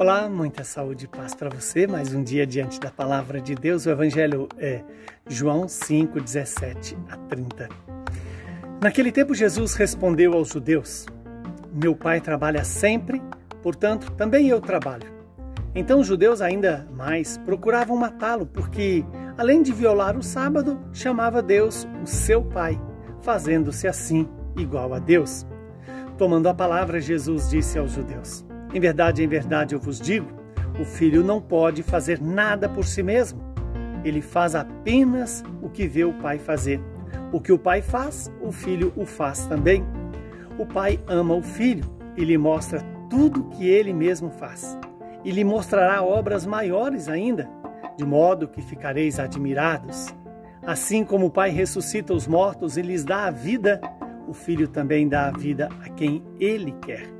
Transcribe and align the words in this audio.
Olá, 0.00 0.28
muita 0.30 0.62
saúde 0.62 1.06
e 1.06 1.08
paz 1.08 1.34
para 1.34 1.50
você. 1.50 1.84
Mais 1.84 2.14
um 2.14 2.22
dia 2.22 2.46
diante 2.46 2.78
da 2.78 2.88
palavra 2.88 3.40
de 3.40 3.56
Deus. 3.56 3.84
O 3.84 3.90
evangelho 3.90 4.48
é 4.56 4.80
João 5.26 5.66
5, 5.66 6.20
17 6.20 6.96
a 7.10 7.16
30. 7.16 7.68
Naquele 8.80 9.10
tempo, 9.10 9.34
Jesus 9.34 9.74
respondeu 9.74 10.34
aos 10.34 10.50
judeus: 10.50 11.04
Meu 11.72 11.96
pai 11.96 12.20
trabalha 12.20 12.62
sempre, 12.62 13.20
portanto, 13.60 14.12
também 14.12 14.48
eu 14.48 14.60
trabalho. 14.60 15.12
Então 15.74 15.98
os 15.98 16.06
judeus 16.06 16.40
ainda 16.40 16.86
mais 16.92 17.36
procuravam 17.38 17.96
matá-lo, 17.96 18.46
porque, 18.46 19.04
além 19.36 19.64
de 19.64 19.72
violar 19.72 20.16
o 20.16 20.22
sábado, 20.22 20.78
chamava 20.92 21.42
Deus 21.42 21.88
o 22.00 22.06
seu 22.06 22.44
pai, 22.44 22.80
fazendo-se 23.20 23.88
assim 23.88 24.28
igual 24.56 24.94
a 24.94 25.00
Deus. 25.00 25.44
Tomando 26.16 26.48
a 26.48 26.54
palavra, 26.54 27.00
Jesus 27.00 27.50
disse 27.50 27.80
aos 27.80 27.90
judeus: 27.90 28.46
em 28.72 28.80
verdade, 28.80 29.22
em 29.22 29.28
verdade 29.28 29.74
eu 29.74 29.80
vos 29.80 30.00
digo: 30.00 30.28
o 30.78 30.84
filho 30.84 31.24
não 31.24 31.40
pode 31.40 31.82
fazer 31.82 32.20
nada 32.20 32.68
por 32.68 32.84
si 32.84 33.02
mesmo. 33.02 33.40
Ele 34.04 34.22
faz 34.22 34.54
apenas 34.54 35.42
o 35.60 35.68
que 35.68 35.88
vê 35.88 36.04
o 36.04 36.12
pai 36.14 36.38
fazer. 36.38 36.80
O 37.32 37.40
que 37.40 37.52
o 37.52 37.58
pai 37.58 37.82
faz, 37.82 38.30
o 38.40 38.52
filho 38.52 38.92
o 38.96 39.04
faz 39.04 39.46
também. 39.46 39.84
O 40.58 40.64
pai 40.64 41.00
ama 41.06 41.34
o 41.34 41.42
filho 41.42 41.84
e 42.16 42.24
lhe 42.24 42.38
mostra 42.38 42.80
tudo 43.10 43.40
o 43.40 43.48
que 43.50 43.68
ele 43.68 43.92
mesmo 43.92 44.30
faz. 44.30 44.78
E 45.24 45.30
lhe 45.30 45.44
mostrará 45.44 46.02
obras 46.02 46.46
maiores 46.46 47.08
ainda, 47.08 47.48
de 47.96 48.04
modo 48.04 48.48
que 48.48 48.62
ficareis 48.62 49.18
admirados. 49.18 50.14
Assim 50.64 51.04
como 51.04 51.26
o 51.26 51.30
pai 51.30 51.50
ressuscita 51.50 52.14
os 52.14 52.26
mortos 52.26 52.76
e 52.76 52.82
lhes 52.82 53.04
dá 53.04 53.26
a 53.26 53.30
vida, 53.30 53.80
o 54.28 54.32
filho 54.32 54.68
também 54.68 55.08
dá 55.08 55.28
a 55.28 55.30
vida 55.30 55.68
a 55.84 55.88
quem 55.90 56.22
ele 56.38 56.72
quer. 56.82 57.17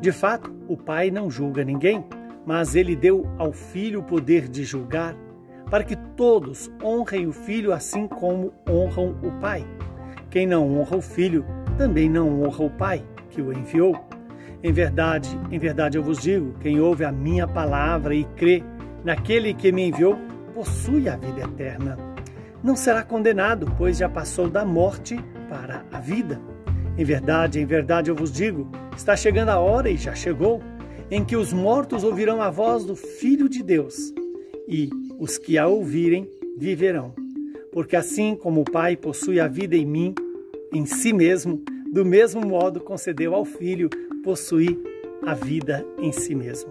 De 0.00 0.12
fato, 0.12 0.54
o 0.68 0.76
Pai 0.76 1.10
não 1.10 1.30
julga 1.30 1.64
ninguém, 1.64 2.04
mas 2.46 2.74
ele 2.74 2.96
deu 2.96 3.26
ao 3.36 3.52
Filho 3.52 4.00
o 4.00 4.04
poder 4.04 4.48
de 4.48 4.64
julgar, 4.64 5.14
para 5.70 5.84
que 5.84 5.96
todos 5.96 6.70
honrem 6.82 7.26
o 7.26 7.32
Filho 7.32 7.72
assim 7.72 8.06
como 8.06 8.52
honram 8.68 9.16
o 9.22 9.30
Pai. 9.40 9.66
Quem 10.30 10.46
não 10.46 10.78
honra 10.78 10.96
o 10.96 11.02
Filho, 11.02 11.44
também 11.76 12.08
não 12.08 12.42
honra 12.42 12.64
o 12.64 12.70
Pai, 12.70 13.04
que 13.30 13.42
o 13.42 13.52
enviou. 13.52 13.96
Em 14.62 14.72
verdade, 14.72 15.38
em 15.50 15.58
verdade 15.58 15.98
eu 15.98 16.02
vos 16.02 16.18
digo: 16.22 16.54
quem 16.60 16.80
ouve 16.80 17.04
a 17.04 17.12
minha 17.12 17.46
palavra 17.46 18.14
e 18.14 18.24
crê 18.24 18.62
naquele 19.04 19.54
que 19.54 19.70
me 19.70 19.88
enviou, 19.88 20.18
possui 20.54 21.08
a 21.08 21.16
vida 21.16 21.42
eterna. 21.42 21.96
Não 22.62 22.74
será 22.74 23.02
condenado, 23.02 23.72
pois 23.78 23.98
já 23.98 24.08
passou 24.08 24.48
da 24.48 24.64
morte 24.64 25.16
para 25.48 25.84
a 25.92 26.00
vida. 26.00 26.40
Em 26.98 27.04
verdade, 27.04 27.60
em 27.60 27.64
verdade 27.64 28.10
eu 28.10 28.14
vos 28.16 28.32
digo: 28.32 28.68
está 28.96 29.14
chegando 29.14 29.50
a 29.50 29.60
hora, 29.60 29.88
e 29.88 29.96
já 29.96 30.16
chegou, 30.16 30.60
em 31.08 31.24
que 31.24 31.36
os 31.36 31.52
mortos 31.52 32.02
ouvirão 32.02 32.42
a 32.42 32.50
voz 32.50 32.84
do 32.84 32.96
Filho 32.96 33.48
de 33.48 33.62
Deus, 33.62 34.12
e 34.66 34.90
os 35.16 35.38
que 35.38 35.56
a 35.56 35.68
ouvirem 35.68 36.28
viverão. 36.56 37.14
Porque 37.70 37.94
assim 37.94 38.34
como 38.34 38.62
o 38.62 38.64
Pai 38.64 38.96
possui 38.96 39.38
a 39.38 39.46
vida 39.46 39.76
em 39.76 39.86
mim, 39.86 40.12
em 40.74 40.84
si 40.84 41.12
mesmo, 41.12 41.62
do 41.92 42.04
mesmo 42.04 42.44
modo 42.44 42.80
concedeu 42.80 43.32
ao 43.32 43.44
Filho 43.44 43.88
possuir 44.24 44.76
a 45.24 45.34
vida 45.34 45.86
em 46.00 46.10
si 46.10 46.34
mesmo. 46.34 46.70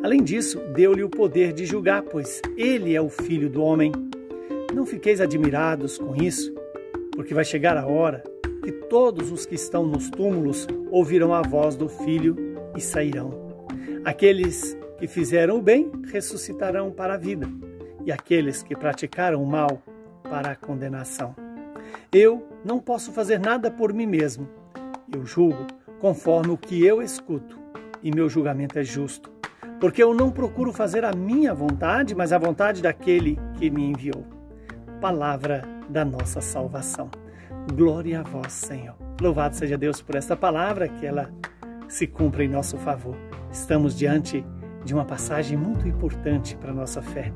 Além 0.00 0.22
disso, 0.22 0.60
deu-lhe 0.72 1.02
o 1.02 1.10
poder 1.10 1.52
de 1.52 1.66
julgar, 1.66 2.02
pois 2.02 2.40
ele 2.56 2.94
é 2.94 3.00
o 3.00 3.08
Filho 3.08 3.50
do 3.50 3.62
homem. 3.62 3.90
Não 4.72 4.86
fiqueis 4.86 5.20
admirados 5.20 5.98
com 5.98 6.14
isso, 6.14 6.54
porque 7.12 7.34
vai 7.34 7.44
chegar 7.44 7.76
a 7.76 7.86
hora 7.86 8.22
que 8.70 8.86
todos 8.86 9.32
os 9.32 9.44
que 9.44 9.56
estão 9.56 9.84
nos 9.84 10.08
túmulos 10.08 10.64
ouvirão 10.92 11.34
a 11.34 11.42
voz 11.42 11.74
do 11.74 11.88
Filho 11.88 12.36
e 12.76 12.80
sairão. 12.80 13.66
Aqueles 14.04 14.78
que 14.96 15.08
fizeram 15.08 15.58
o 15.58 15.62
bem 15.62 15.90
ressuscitarão 16.04 16.92
para 16.92 17.14
a 17.14 17.16
vida, 17.16 17.48
e 18.06 18.12
aqueles 18.12 18.62
que 18.62 18.76
praticaram 18.76 19.42
o 19.42 19.46
mal 19.46 19.82
para 20.22 20.52
a 20.52 20.54
condenação. 20.54 21.34
Eu 22.12 22.46
não 22.64 22.78
posso 22.78 23.10
fazer 23.10 23.40
nada 23.40 23.72
por 23.72 23.92
mim 23.92 24.06
mesmo. 24.06 24.48
Eu 25.12 25.26
julgo 25.26 25.66
conforme 26.00 26.52
o 26.52 26.56
que 26.56 26.86
eu 26.86 27.02
escuto, 27.02 27.58
e 28.00 28.14
meu 28.14 28.28
julgamento 28.28 28.78
é 28.78 28.84
justo, 28.84 29.32
porque 29.80 30.00
eu 30.00 30.14
não 30.14 30.30
procuro 30.30 30.72
fazer 30.72 31.04
a 31.04 31.12
minha 31.12 31.52
vontade, 31.52 32.14
mas 32.14 32.32
a 32.32 32.38
vontade 32.38 32.80
daquele 32.80 33.36
que 33.58 33.68
me 33.68 33.82
enviou. 33.82 34.24
Palavra 35.00 35.64
da 35.88 36.04
nossa 36.04 36.40
salvação. 36.40 37.10
Glória 37.68 38.20
a 38.20 38.22
vós, 38.22 38.52
Senhor. 38.52 38.96
Louvado 39.20 39.54
seja 39.54 39.76
Deus 39.76 40.00
por 40.00 40.14
esta 40.14 40.34
palavra, 40.34 40.88
que 40.88 41.06
ela 41.06 41.30
se 41.88 42.06
cumpra 42.06 42.42
em 42.42 42.48
nosso 42.48 42.76
favor. 42.78 43.16
Estamos 43.52 43.96
diante 43.96 44.44
de 44.84 44.94
uma 44.94 45.04
passagem 45.04 45.56
muito 45.56 45.86
importante 45.86 46.56
para 46.56 46.70
a 46.70 46.74
nossa 46.74 47.02
fé, 47.02 47.32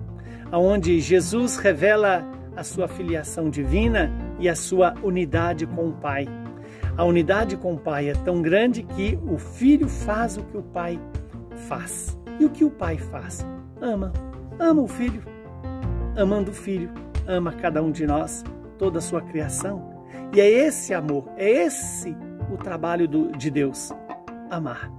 onde 0.51 0.99
Jesus 0.99 1.57
revela 1.57 2.25
a 2.57 2.65
sua 2.65 2.89
filiação 2.89 3.51
divina 3.51 4.11
e 4.39 4.49
a 4.49 4.57
sua 4.57 4.95
unidade 5.03 5.67
com 5.67 5.89
o 5.89 5.93
Pai. 5.93 6.27
A 6.97 7.05
unidade 7.05 7.57
com 7.57 7.75
o 7.75 7.79
Pai 7.79 8.09
é 8.09 8.15
tão 8.15 8.41
grande 8.41 8.83
que 8.83 9.19
o 9.27 9.37
Filho 9.37 9.89
faz 9.89 10.37
o 10.37 10.43
que 10.43 10.57
o 10.57 10.63
Pai 10.63 10.99
faz. 11.69 12.19
E 12.41 12.45
o 12.45 12.51
que 12.51 12.65
o 12.65 12.71
Pai 12.71 12.97
faz? 12.97 13.47
Ama. 13.81 14.13
Ama 14.59 14.83
o 14.83 14.89
Filho. 14.89 15.23
Amando 16.17 16.51
o 16.51 16.55
Filho, 16.55 16.91
ama 17.27 17.53
cada 17.53 17.83
um 17.83 17.91
de 17.91 18.07
nós, 18.07 18.45
toda 18.79 18.99
a 18.99 19.03
sua 19.03 19.21
criação 19.21 19.94
e 20.35 20.41
é 20.41 20.51
esse 20.51 20.93
amor, 20.93 21.31
é 21.37 21.49
esse 21.49 22.17
o 22.53 22.57
trabalho 22.57 23.07
do, 23.07 23.31
de 23.37 23.53
Deus: 23.53 23.93
amar. 24.51 24.91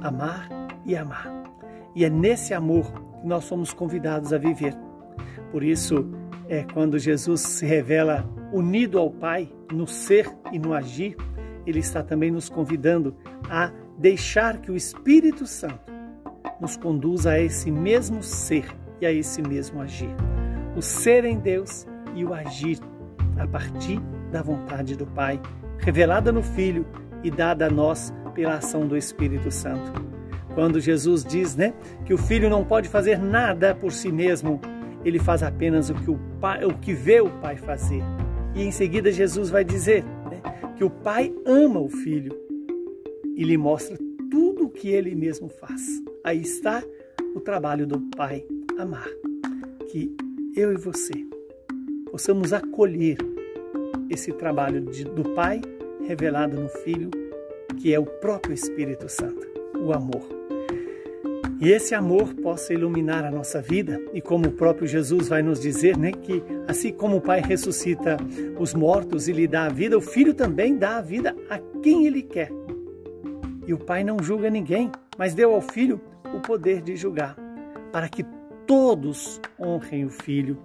Amar 0.00 0.48
e 0.86 0.96
amar. 0.96 1.28
E 1.94 2.04
é 2.04 2.08
nesse 2.08 2.54
amor 2.54 2.92
que 3.20 3.26
nós 3.26 3.44
somos 3.44 3.72
convidados 3.72 4.32
a 4.32 4.38
viver. 4.38 4.74
Por 5.50 5.64
isso, 5.64 6.08
é 6.48 6.62
quando 6.62 7.00
Jesus 7.00 7.40
se 7.40 7.66
revela 7.66 8.24
unido 8.52 8.96
ao 8.96 9.10
Pai 9.10 9.52
no 9.72 9.88
ser 9.88 10.30
e 10.52 10.58
no 10.58 10.72
agir, 10.72 11.16
ele 11.66 11.80
está 11.80 12.00
também 12.00 12.30
nos 12.30 12.48
convidando 12.48 13.16
a 13.50 13.72
deixar 13.98 14.58
que 14.58 14.70
o 14.70 14.76
Espírito 14.76 15.48
Santo 15.48 15.90
nos 16.60 16.76
conduza 16.76 17.32
a 17.32 17.40
esse 17.40 17.72
mesmo 17.72 18.22
ser 18.22 18.66
e 19.00 19.06
a 19.06 19.12
esse 19.12 19.42
mesmo 19.42 19.80
agir. 19.82 20.14
O 20.76 20.80
ser 20.80 21.24
em 21.24 21.38
Deus 21.38 21.88
e 22.14 22.24
o 22.24 22.32
agir 22.32 22.78
a 23.36 23.46
partir 23.48 24.00
da 24.30 24.42
vontade 24.42 24.96
do 24.96 25.06
Pai, 25.06 25.40
revelada 25.78 26.32
no 26.32 26.42
Filho 26.42 26.86
e 27.22 27.30
dada 27.30 27.66
a 27.66 27.70
nós 27.70 28.12
pela 28.34 28.54
ação 28.54 28.86
do 28.86 28.96
Espírito 28.96 29.50
Santo. 29.50 29.92
Quando 30.54 30.80
Jesus 30.80 31.24
diz, 31.24 31.54
né, 31.54 31.74
que 32.04 32.12
o 32.12 32.18
filho 32.18 32.50
não 32.50 32.64
pode 32.64 32.88
fazer 32.88 33.18
nada 33.18 33.74
por 33.74 33.92
si 33.92 34.10
mesmo, 34.10 34.60
ele 35.04 35.18
faz 35.18 35.42
apenas 35.42 35.90
o 35.90 35.94
que 35.94 36.10
o 36.10 36.18
pai, 36.40 36.64
o 36.64 36.74
que 36.74 36.92
vê 36.92 37.20
o 37.20 37.30
pai 37.40 37.56
fazer. 37.56 38.02
E 38.54 38.62
em 38.62 38.70
seguida 38.70 39.12
Jesus 39.12 39.48
vai 39.48 39.64
dizer 39.64 40.04
né, 40.04 40.42
que 40.76 40.84
o 40.84 40.90
pai 40.90 41.32
ama 41.46 41.80
o 41.80 41.88
filho 41.88 42.36
e 43.36 43.44
lhe 43.44 43.56
mostra 43.56 43.96
tudo 44.30 44.66
o 44.66 44.70
que 44.70 44.88
ele 44.88 45.14
mesmo 45.14 45.48
faz. 45.48 45.82
Aí 46.24 46.40
está 46.40 46.82
o 47.34 47.40
trabalho 47.40 47.86
do 47.86 48.00
pai 48.16 48.44
amar. 48.78 49.08
Que 49.90 50.14
eu 50.56 50.72
e 50.72 50.76
você 50.76 51.14
possamos 52.10 52.52
acolher 52.52 53.16
esse 54.10 54.32
trabalho 54.32 54.80
de, 54.80 55.04
do 55.04 55.22
Pai 55.30 55.60
revelado 56.06 56.60
no 56.60 56.68
Filho, 56.68 57.10
que 57.80 57.94
é 57.94 57.98
o 57.98 58.04
próprio 58.04 58.52
Espírito 58.52 59.08
Santo, 59.08 59.46
o 59.78 59.92
amor. 59.92 60.40
E 61.60 61.70
esse 61.70 61.94
amor 61.94 62.34
possa 62.34 62.72
iluminar 62.72 63.22
a 63.22 63.30
nossa 63.30 63.60
vida, 63.60 64.00
e 64.14 64.20
como 64.22 64.48
o 64.48 64.52
próprio 64.52 64.88
Jesus 64.88 65.28
vai 65.28 65.42
nos 65.42 65.60
dizer, 65.60 65.96
né, 65.96 66.10
que 66.10 66.42
assim 66.66 66.90
como 66.90 67.18
o 67.18 67.20
Pai 67.20 67.42
ressuscita 67.42 68.16
os 68.58 68.72
mortos 68.72 69.28
e 69.28 69.32
lhe 69.32 69.46
dá 69.46 69.66
a 69.66 69.68
vida, 69.68 69.96
o 69.96 70.00
Filho 70.00 70.32
também 70.32 70.78
dá 70.78 70.96
a 70.96 71.02
vida 71.02 71.36
a 71.50 71.58
quem 71.82 72.06
ele 72.06 72.22
quer. 72.22 72.50
E 73.66 73.74
o 73.74 73.78
Pai 73.78 74.02
não 74.02 74.22
julga 74.22 74.48
ninguém, 74.48 74.90
mas 75.18 75.34
deu 75.34 75.54
ao 75.54 75.60
Filho 75.60 76.00
o 76.34 76.40
poder 76.40 76.80
de 76.80 76.96
julgar, 76.96 77.36
para 77.92 78.08
que 78.08 78.24
todos 78.66 79.38
honrem 79.60 80.06
o 80.06 80.10
Filho, 80.10 80.56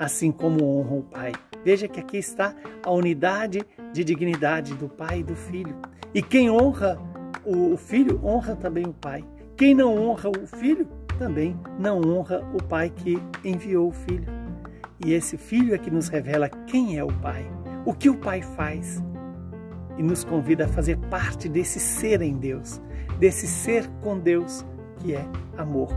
assim 0.00 0.32
como 0.32 0.64
honram 0.64 1.00
o 1.00 1.02
Pai. 1.02 1.32
Veja 1.62 1.86
que 1.86 2.00
aqui 2.00 2.16
está 2.16 2.54
a 2.82 2.90
unidade 2.90 3.60
de 3.92 4.02
dignidade 4.02 4.72
do 4.74 4.88
Pai 4.88 5.20
e 5.20 5.22
do 5.22 5.36
Filho. 5.36 5.76
E 6.14 6.22
quem 6.22 6.50
honra 6.50 6.98
o 7.44 7.76
Filho, 7.76 8.18
honra 8.24 8.56
também 8.56 8.86
o 8.86 8.94
Pai. 8.94 9.22
Quem 9.58 9.74
não 9.74 9.94
honra 9.98 10.30
o 10.30 10.46
Filho, 10.46 10.88
também 11.18 11.54
não 11.78 12.00
honra 12.00 12.42
o 12.54 12.62
Pai 12.62 12.88
que 12.88 13.22
enviou 13.44 13.88
o 13.88 13.92
Filho. 13.92 14.26
E 15.04 15.12
esse 15.12 15.36
Filho 15.36 15.74
é 15.74 15.78
que 15.78 15.90
nos 15.90 16.08
revela 16.08 16.48
quem 16.48 16.96
é 16.96 17.04
o 17.04 17.12
Pai, 17.20 17.44
o 17.84 17.92
que 17.92 18.08
o 18.08 18.16
Pai 18.16 18.40
faz. 18.40 19.02
E 19.98 20.02
nos 20.02 20.24
convida 20.24 20.64
a 20.64 20.68
fazer 20.68 20.96
parte 21.10 21.46
desse 21.46 21.78
ser 21.78 22.22
em 22.22 22.38
Deus, 22.38 22.80
desse 23.18 23.46
ser 23.46 23.86
com 24.00 24.18
Deus 24.18 24.64
que 24.96 25.14
é 25.14 25.26
amor. 25.58 25.90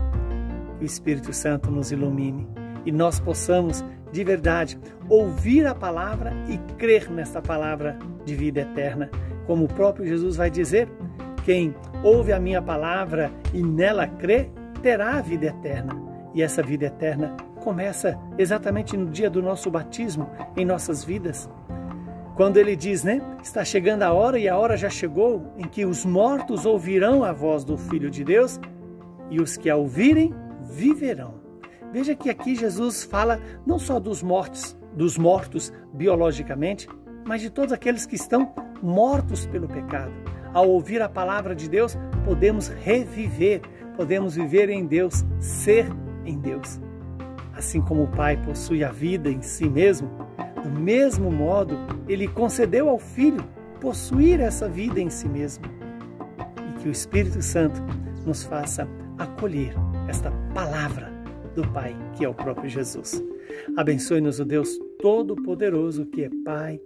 Que 0.76 0.84
o 0.84 0.86
Espírito 0.86 1.32
Santo 1.32 1.70
nos 1.70 1.90
ilumine 1.90 2.46
e 2.84 2.92
nós 2.92 3.18
possamos 3.18 3.84
de 4.14 4.22
verdade, 4.22 4.78
ouvir 5.08 5.66
a 5.66 5.74
palavra 5.74 6.32
e 6.48 6.56
crer 6.78 7.10
nesta 7.10 7.42
palavra 7.42 7.98
de 8.24 8.32
vida 8.36 8.60
eterna. 8.60 9.10
Como 9.44 9.64
o 9.64 9.68
próprio 9.68 10.06
Jesus 10.06 10.36
vai 10.36 10.48
dizer, 10.48 10.88
quem 11.44 11.74
ouve 12.00 12.32
a 12.32 12.38
minha 12.38 12.62
palavra 12.62 13.32
e 13.52 13.60
nela 13.60 14.06
crê, 14.06 14.50
terá 14.80 15.16
a 15.16 15.20
vida 15.20 15.46
eterna. 15.46 16.00
E 16.32 16.42
essa 16.42 16.62
vida 16.62 16.86
eterna 16.86 17.36
começa 17.56 18.16
exatamente 18.38 18.96
no 18.96 19.10
dia 19.10 19.28
do 19.28 19.42
nosso 19.42 19.68
batismo 19.68 20.30
em 20.56 20.64
nossas 20.64 21.02
vidas. 21.02 21.50
Quando 22.36 22.56
ele 22.58 22.76
diz, 22.76 23.02
né? 23.02 23.20
Está 23.42 23.64
chegando 23.64 24.04
a 24.04 24.12
hora 24.12 24.38
e 24.38 24.48
a 24.48 24.56
hora 24.56 24.76
já 24.76 24.88
chegou 24.88 25.52
em 25.58 25.66
que 25.66 25.84
os 25.84 26.04
mortos 26.04 26.64
ouvirão 26.64 27.24
a 27.24 27.32
voz 27.32 27.64
do 27.64 27.76
Filho 27.76 28.08
de 28.08 28.22
Deus 28.22 28.60
e 29.28 29.40
os 29.40 29.56
que 29.56 29.68
a 29.68 29.74
ouvirem 29.74 30.32
viverão. 30.62 31.43
Veja 31.94 32.12
que 32.12 32.28
aqui 32.28 32.56
Jesus 32.56 33.04
fala 33.04 33.40
não 33.64 33.78
só 33.78 34.00
dos 34.00 34.20
mortos, 34.20 34.76
dos 34.96 35.16
mortos 35.16 35.72
biologicamente, 35.92 36.88
mas 37.24 37.40
de 37.40 37.48
todos 37.48 37.72
aqueles 37.72 38.04
que 38.04 38.16
estão 38.16 38.52
mortos 38.82 39.46
pelo 39.46 39.68
pecado. 39.68 40.10
Ao 40.52 40.68
ouvir 40.68 41.00
a 41.00 41.08
palavra 41.08 41.54
de 41.54 41.68
Deus, 41.68 41.96
podemos 42.24 42.66
reviver, 42.66 43.60
podemos 43.96 44.34
viver 44.34 44.70
em 44.70 44.84
Deus, 44.84 45.24
ser 45.38 45.86
em 46.26 46.36
Deus. 46.36 46.80
Assim 47.54 47.80
como 47.80 48.02
o 48.02 48.08
Pai 48.10 48.36
possui 48.44 48.82
a 48.82 48.90
vida 48.90 49.30
em 49.30 49.40
si 49.40 49.68
mesmo, 49.68 50.10
do 50.64 50.70
mesmo 50.70 51.30
modo, 51.30 51.78
ele 52.08 52.26
concedeu 52.26 52.88
ao 52.88 52.98
Filho 52.98 53.44
possuir 53.80 54.40
essa 54.40 54.68
vida 54.68 55.00
em 55.00 55.10
si 55.10 55.28
mesmo. 55.28 55.64
E 56.58 56.82
que 56.82 56.88
o 56.88 56.90
Espírito 56.90 57.40
Santo 57.40 57.80
nos 58.26 58.42
faça 58.42 58.88
acolher 59.16 59.76
esta 60.08 60.32
palavra 60.52 61.13
do 61.54 61.66
Pai, 61.72 61.96
que 62.16 62.24
é 62.24 62.28
o 62.28 62.34
próprio 62.34 62.68
Jesus. 62.68 63.22
Abençoe-nos 63.76 64.40
o 64.40 64.44
Deus 64.44 64.78
Todo-Poderoso, 65.00 66.06
que 66.06 66.24
é 66.24 66.30
Pai, 66.44 66.80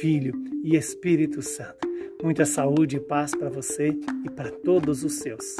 Filho 0.00 0.34
e 0.62 0.76
Espírito 0.76 1.42
Santo. 1.42 1.88
Muita 2.22 2.46
saúde 2.46 2.96
e 2.96 3.00
paz 3.00 3.34
para 3.34 3.50
você 3.50 3.96
e 4.24 4.30
para 4.30 4.50
todos 4.50 5.04
os 5.04 5.14
seus. 5.14 5.56